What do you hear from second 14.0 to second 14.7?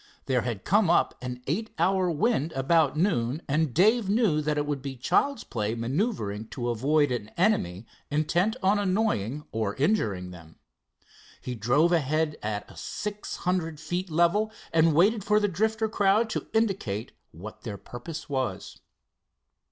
level